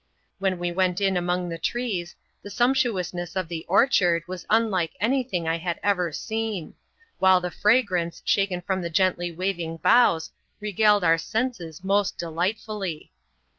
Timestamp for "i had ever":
5.47-6.11